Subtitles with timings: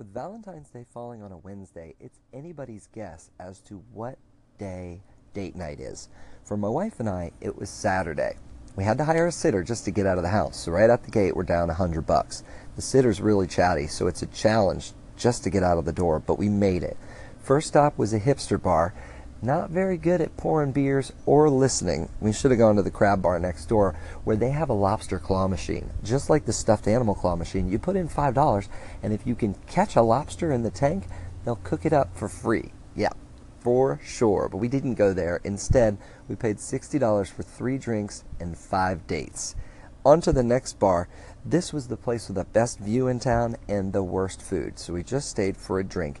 [0.00, 4.16] With Valentine's Day falling on a Wednesday, it's anybody's guess as to what
[4.56, 5.02] day
[5.34, 6.08] date night is.
[6.42, 8.36] For my wife and I, it was Saturday.
[8.76, 10.56] We had to hire a sitter just to get out of the house.
[10.56, 12.42] So right at the gate, we're down a hundred bucks.
[12.76, 16.18] The sitter's really chatty, so it's a challenge just to get out of the door,
[16.18, 16.96] but we made it.
[17.38, 18.94] First stop was a hipster bar.
[19.42, 22.10] Not very good at pouring beers or listening.
[22.20, 25.18] We should have gone to the crab bar next door where they have a lobster
[25.18, 25.88] claw machine.
[26.04, 28.68] Just like the stuffed animal claw machine, you put in $5,
[29.02, 31.04] and if you can catch a lobster in the tank,
[31.44, 32.72] they'll cook it up for free.
[32.94, 33.12] Yeah,
[33.60, 34.50] for sure.
[34.50, 35.40] But we didn't go there.
[35.42, 35.96] Instead,
[36.28, 39.56] we paid $60 for three drinks and five dates.
[40.04, 41.08] On to the next bar.
[41.44, 44.92] This was the place with the best view in town and the worst food, so
[44.92, 46.20] we just stayed for a drink.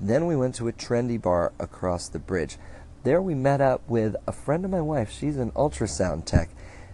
[0.00, 2.58] Then we went to a trendy bar across the bridge.
[3.02, 5.10] There we met up with a friend of my wife.
[5.10, 6.50] She's an ultrasound tech.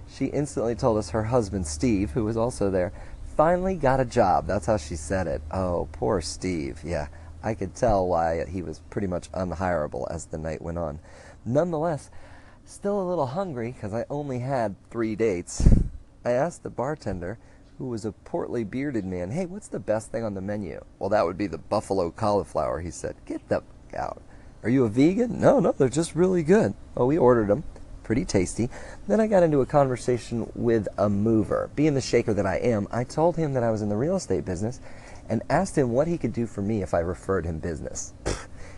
[0.08, 2.92] She instantly told us her husband, Steve, who was also there,
[3.36, 4.46] finally got a job.
[4.46, 5.42] That's how she said it.
[5.50, 6.80] Oh, poor Steve.
[6.84, 7.08] Yeah,
[7.42, 11.00] I could tell why he was pretty much unhireable as the night went on.
[11.44, 12.10] Nonetheless,
[12.64, 15.66] still a little hungry because I only had three dates.
[16.24, 17.38] I asked the bartender
[17.78, 20.84] who was a portly, bearded man, Hey, what's the best thing on the menu?
[20.98, 23.16] Well, that would be the buffalo cauliflower, he said.
[23.26, 23.62] Get the
[23.94, 24.22] out.
[24.62, 25.40] Are you a vegan?
[25.40, 26.74] No, no, they're just really good.
[26.96, 27.64] Oh, we ordered them.
[28.04, 28.68] Pretty tasty.
[29.06, 31.70] Then I got into a conversation with a mover.
[31.74, 34.16] Being the shaker that I am, I told him that I was in the real
[34.16, 34.80] estate business
[35.28, 38.12] and asked him what he could do for me if I referred him business.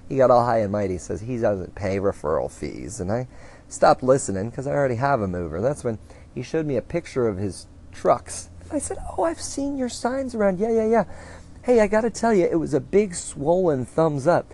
[0.08, 3.00] he got all high and mighty, says he doesn't pay referral fees.
[3.00, 3.28] And I
[3.68, 5.60] stopped listening because I already have a mover.
[5.60, 5.98] That's when
[6.34, 10.34] he showed me a picture of his trucks I said, Oh, I've seen your signs
[10.34, 10.58] around.
[10.58, 11.04] Yeah, yeah, yeah.
[11.62, 14.52] Hey, I got to tell you, it was a big swollen thumbs up.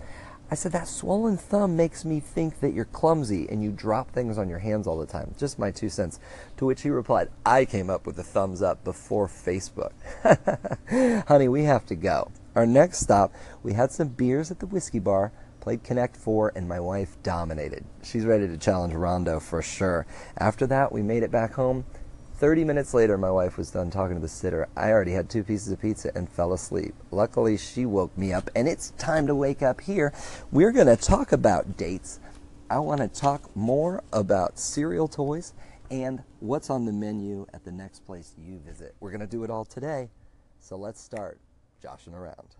[0.49, 4.37] I said, That swollen thumb makes me think that you're clumsy and you drop things
[4.37, 5.33] on your hands all the time.
[5.37, 6.19] Just my two cents.
[6.57, 9.93] To which he replied, I came up with the thumbs up before Facebook.
[11.27, 12.31] Honey, we have to go.
[12.53, 16.67] Our next stop, we had some beers at the whiskey bar, played Connect 4, and
[16.67, 17.85] my wife dominated.
[18.03, 20.05] She's ready to challenge Rondo for sure.
[20.37, 21.85] After that, we made it back home
[22.41, 24.67] 30 minutes later, my wife was done talking to the sitter.
[24.75, 26.95] I already had two pieces of pizza and fell asleep.
[27.11, 30.11] Luckily, she woke me up, and it's time to wake up here.
[30.51, 32.19] We're going to talk about dates.
[32.67, 35.53] I want to talk more about cereal toys
[35.91, 38.95] and what's on the menu at the next place you visit.
[38.99, 40.09] We're going to do it all today.
[40.59, 41.37] So let's start
[41.79, 42.55] joshing around.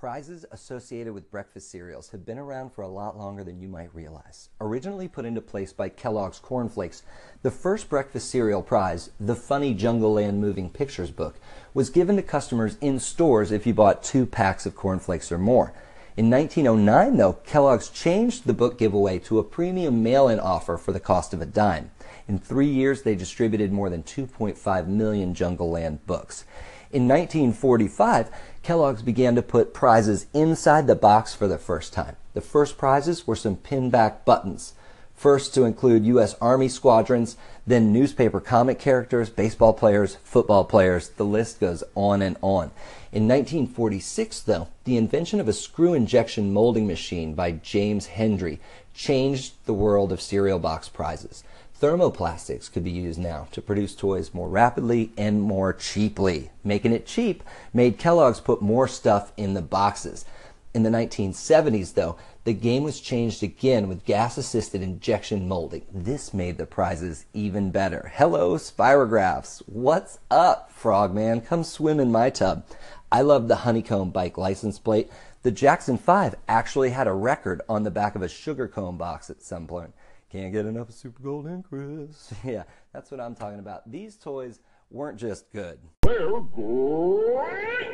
[0.00, 3.94] Prizes associated with breakfast cereals have been around for a lot longer than you might
[3.94, 4.48] realize.
[4.58, 7.02] Originally put into place by Kellogg's Corn Flakes,
[7.42, 11.38] the first breakfast cereal prize, the Funny Jungleland Moving Pictures book,
[11.74, 15.36] was given to customers in stores if you bought two packs of Corn Flakes or
[15.36, 15.74] more.
[16.16, 20.98] In 1909, though, Kellogg's changed the book giveaway to a premium mail-in offer for the
[20.98, 21.90] cost of a dime.
[22.26, 26.46] In three years, they distributed more than 2.5 million Jungleland books.
[26.92, 28.30] In 1945,
[28.64, 32.16] Kellogg's began to put prizes inside the box for the first time.
[32.34, 34.72] The first prizes were some pinback buttons.
[35.14, 36.34] First to include U.S.
[36.40, 42.36] Army squadrons, then newspaper comic characters, baseball players, football players, the list goes on and
[42.40, 42.72] on.
[43.12, 48.58] In 1946, though, the invention of a screw injection molding machine by James Hendry
[48.94, 51.44] changed the world of cereal box prizes.
[51.80, 56.50] Thermoplastics could be used now to produce toys more rapidly and more cheaply.
[56.62, 57.42] Making it cheap
[57.72, 60.26] made Kellogg's put more stuff in the boxes.
[60.74, 65.86] In the 1970s, though, the game was changed again with gas assisted injection molding.
[65.90, 68.12] This made the prizes even better.
[68.14, 69.62] Hello, Spirographs.
[69.64, 71.40] What's up, Frogman?
[71.40, 72.66] Come swim in my tub.
[73.10, 75.10] I love the honeycomb bike license plate.
[75.42, 79.30] The Jackson 5 actually had a record on the back of a sugar cone box
[79.30, 79.94] at some point.
[80.30, 82.32] Can't get enough of Super Golden Crisp.
[82.44, 83.90] yeah, that's what I'm talking about.
[83.90, 85.80] These toys weren't just good.
[86.04, 87.88] Well, great.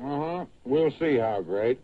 [0.00, 0.44] Uh huh.
[0.64, 1.80] We'll see how great.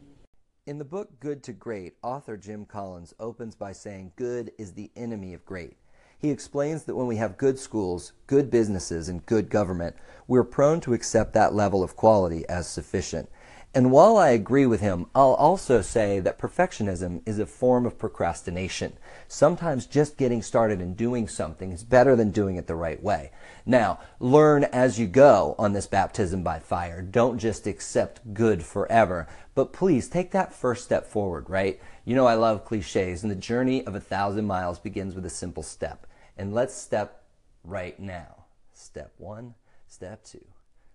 [0.67, 4.93] In the book Good to Great, author Jim Collins opens by saying good is the
[4.95, 5.77] enemy of great.
[6.17, 9.97] He explains that when we have good schools, good businesses, and good government,
[10.29, 13.29] we're prone to accept that level of quality as sufficient.
[13.75, 17.99] And while I agree with him, I'll also say that perfectionism is a form of
[17.99, 18.93] procrastination.
[19.29, 23.31] Sometimes just getting started and doing something is better than doing it the right way.
[23.65, 27.01] Now, learn as you go on this baptism by fire.
[27.01, 31.81] Don't just accept good forever, but please take that first step forward, right?
[32.05, 35.31] You know I love cliches, and the journey of a thousand miles begins with a
[35.31, 36.07] simple step.
[36.37, 37.23] And let's step
[37.65, 38.45] right now.
[38.75, 39.55] Step one,
[39.89, 40.45] step two,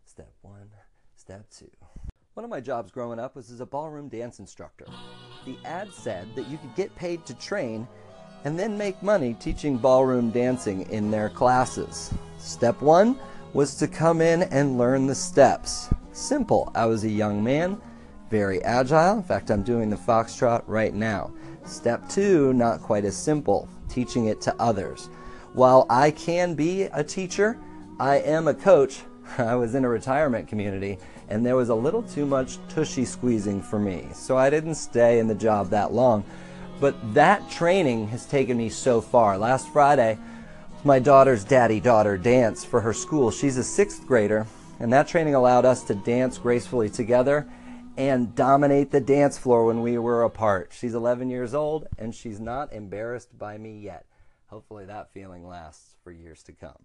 [0.05, 0.69] step one,
[1.15, 1.71] step two.
[2.37, 4.85] One of my jobs growing up was as a ballroom dance instructor.
[5.47, 7.87] The ad said that you could get paid to train
[8.43, 12.13] and then make money teaching ballroom dancing in their classes.
[12.37, 13.17] Step one
[13.53, 15.89] was to come in and learn the steps.
[16.11, 16.71] Simple.
[16.75, 17.81] I was a young man,
[18.29, 19.17] very agile.
[19.17, 21.33] In fact, I'm doing the foxtrot right now.
[21.65, 25.09] Step two, not quite as simple, teaching it to others.
[25.53, 27.57] While I can be a teacher,
[27.99, 29.01] I am a coach.
[29.39, 33.61] I was in a retirement community and there was a little too much tushy squeezing
[33.61, 36.23] for me, so I didn't stay in the job that long.
[36.79, 39.37] But that training has taken me so far.
[39.37, 40.17] Last Friday,
[40.83, 43.31] my daughter's daddy daughter dance for her school.
[43.31, 44.45] She's a sixth grader,
[44.79, 47.47] and that training allowed us to dance gracefully together
[47.97, 50.71] and dominate the dance floor when we were apart.
[50.71, 54.05] She's 11 years old, and she's not embarrassed by me yet.
[54.47, 56.77] Hopefully, that feeling lasts for years to come.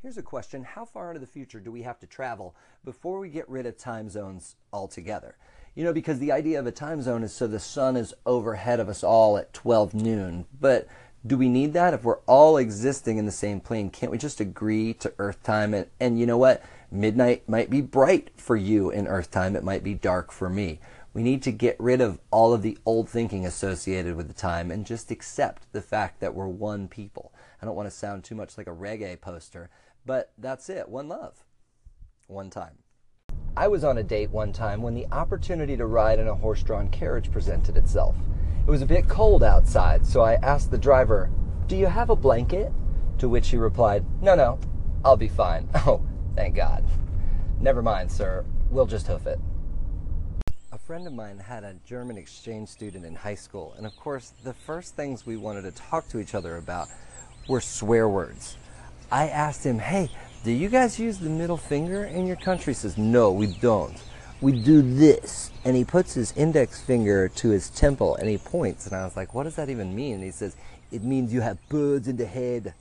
[0.00, 2.54] Here's a question How far into the future do we have to travel
[2.84, 5.36] before we get rid of time zones altogether?
[5.74, 8.78] You know, because the idea of a time zone is so the sun is overhead
[8.78, 10.46] of us all at 12 noon.
[10.60, 10.86] But
[11.26, 11.94] do we need that?
[11.94, 15.74] If we're all existing in the same plane, can't we just agree to Earth time?
[15.74, 16.62] And, and you know what?
[16.92, 20.78] Midnight might be bright for you in Earth time, it might be dark for me.
[21.12, 24.70] We need to get rid of all of the old thinking associated with the time
[24.70, 27.32] and just accept the fact that we're one people.
[27.60, 29.68] I don't want to sound too much like a reggae poster,
[30.06, 30.88] but that's it.
[30.88, 31.44] One love.
[32.26, 32.78] One time.
[33.56, 36.62] I was on a date one time when the opportunity to ride in a horse
[36.62, 38.14] drawn carriage presented itself.
[38.66, 41.30] It was a bit cold outside, so I asked the driver,
[41.66, 42.72] Do you have a blanket?
[43.18, 44.60] To which he replied, No, no,
[45.04, 45.68] I'll be fine.
[45.86, 46.06] Oh,
[46.36, 46.84] thank God.
[47.60, 48.44] Never mind, sir.
[48.70, 49.40] We'll just hoof it.
[50.70, 54.34] A friend of mine had a German exchange student in high school, and of course,
[54.44, 56.88] the first things we wanted to talk to each other about
[57.48, 58.56] were swear words.
[59.10, 60.10] I asked him, Hey,
[60.44, 62.72] do you guys use the middle finger in your country?
[62.72, 64.00] He says, No, we don't
[64.40, 65.50] we do this.
[65.64, 68.86] And he puts his index finger to his temple and he points.
[68.86, 70.14] And I was like, what does that even mean?
[70.14, 70.56] And he says,
[70.90, 72.74] it means you have birds in the head.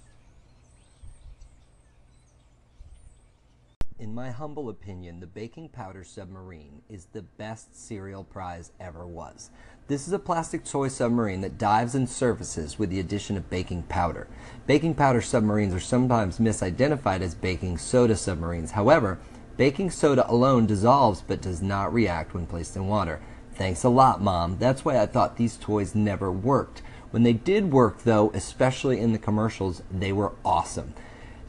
[3.99, 9.49] In my humble opinion, the baking powder submarine is the best cereal prize ever was.
[9.88, 13.83] This is a plastic toy submarine that dives and surfaces with the addition of baking
[13.83, 14.27] powder.
[14.67, 18.71] Baking powder submarines are sometimes misidentified as baking soda submarines.
[18.71, 19.17] However,
[19.57, 23.19] Baking soda alone dissolves but does not react when placed in water.
[23.55, 24.59] Thanks a lot, Mom.
[24.59, 26.83] That's why I thought these toys never worked.
[27.09, 30.94] When they did work, though, especially in the commercials, they were awesome.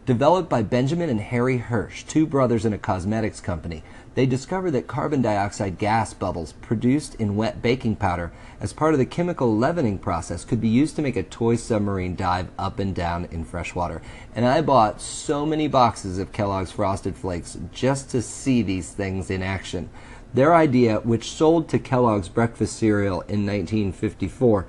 [0.09, 3.83] Developed by Benjamin and Harry Hirsch, two brothers in a cosmetics company,
[4.15, 8.99] they discovered that carbon dioxide gas bubbles produced in wet baking powder as part of
[8.99, 12.95] the chemical leavening process could be used to make a toy submarine dive up and
[12.95, 14.01] down in fresh water.
[14.35, 19.29] And I bought so many boxes of Kellogg's Frosted Flakes just to see these things
[19.29, 19.91] in action.
[20.33, 24.67] Their idea, which sold to Kellogg's breakfast cereal in 1954,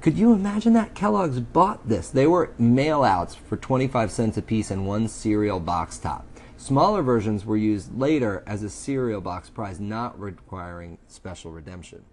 [0.00, 0.94] could you imagine that?
[0.94, 2.08] Kellogg's bought this.
[2.08, 6.24] They were mail outs for 25 cents a piece and one cereal box top.
[6.56, 12.04] Smaller versions were used later as a cereal box prize, not requiring special redemption.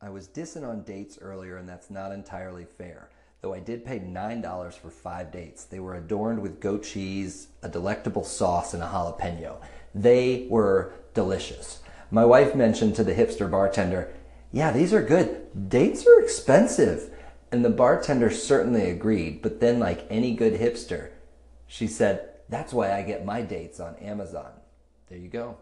[0.00, 3.08] I was dissing on dates earlier, and that's not entirely fair.
[3.40, 5.64] Though I did pay $9 for five dates.
[5.64, 9.56] They were adorned with goat cheese, a delectable sauce, and a jalapeno.
[9.94, 11.80] They were delicious.
[12.14, 14.08] My wife mentioned to the hipster bartender,
[14.52, 15.68] Yeah, these are good.
[15.68, 17.10] Dates are expensive.
[17.50, 21.10] And the bartender certainly agreed, but then, like any good hipster,
[21.66, 24.52] she said, That's why I get my dates on Amazon.
[25.08, 25.56] There you go.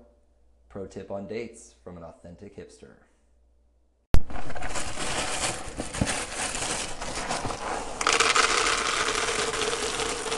[0.69, 2.97] Pro tip on dates from an authentic hipster.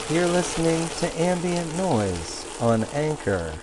[0.09, 3.55] You're listening to ambient noise on Anchor.fm.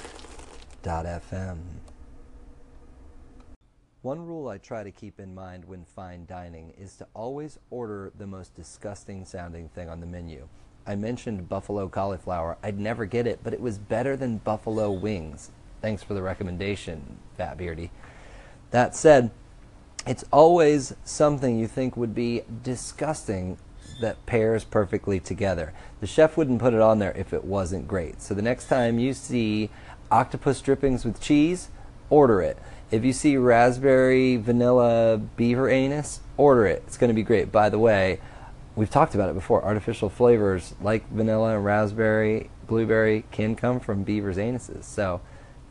[4.02, 8.11] One rule I try to keep in mind when fine dining is to always order
[8.18, 10.49] the most disgusting sounding thing on the menu.
[10.85, 12.59] I mentioned buffalo cauliflower.
[12.64, 15.52] I'd never get it, but it was better than buffalo wings.
[15.80, 17.92] Thanks for the recommendation, Fat Beardy.
[18.73, 19.30] That said,
[20.04, 23.56] it's always something you think would be disgusting
[24.00, 25.73] that pairs perfectly together.
[26.00, 28.21] The chef wouldn't put it on there if it wasn't great.
[28.21, 29.71] So the next time you see
[30.11, 31.68] octopus drippings with cheese,
[32.11, 32.59] order it.
[32.92, 36.82] If you see raspberry vanilla beaver anus, order it.
[36.87, 37.50] It's going to be great.
[37.50, 38.20] By the way,
[38.76, 39.64] we've talked about it before.
[39.64, 44.84] Artificial flavors like vanilla, and raspberry, blueberry can come from beaver's anuses.
[44.84, 45.22] So,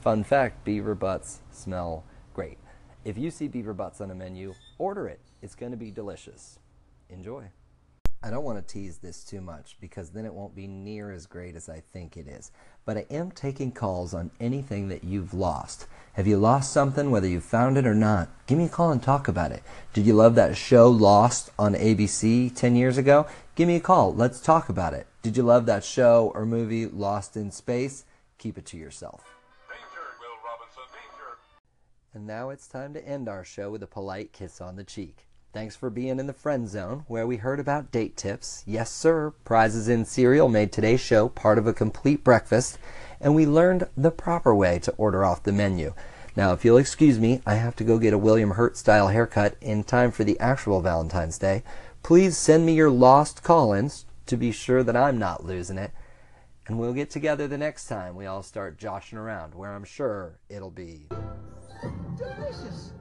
[0.01, 2.57] fun fact beaver butts smell great.
[3.05, 5.19] If you see beaver butts on a menu, order it.
[5.43, 6.57] It's going to be delicious.
[7.07, 7.51] Enjoy.
[8.23, 11.25] I don't want to tease this too much because then it won't be near as
[11.25, 12.51] great as I think it is.
[12.85, 15.87] But I am taking calls on anything that you've lost.
[16.13, 18.29] Have you lost something, whether you found it or not?
[18.45, 19.63] Give me a call and talk about it.
[19.93, 23.25] Did you love that show Lost on ABC 10 years ago?
[23.55, 24.13] Give me a call.
[24.13, 25.07] Let's talk about it.
[25.23, 28.05] Did you love that show or movie Lost in Space?
[28.41, 29.23] keep it to yourself.
[29.69, 31.37] Danger, Will Robinson, danger.
[32.13, 35.27] And now it's time to end our show with a polite kiss on the cheek.
[35.53, 38.63] Thanks for being in the friend zone, where we heard about date tips.
[38.65, 42.79] Yes, sir, prizes in cereal made today's show part of a complete breakfast,
[43.19, 45.93] and we learned the proper way to order off the menu.
[46.37, 49.57] Now, if you'll excuse me, I have to go get a William Hurt style haircut
[49.59, 51.63] in time for the actual Valentine's Day.
[52.01, 55.91] Please send me your lost call ins to be sure that I'm not losing it.
[56.65, 60.39] And we'll get together the next time we all start joshing around, where I'm sure
[60.47, 61.09] it'll be.
[62.17, 62.93] Delicious.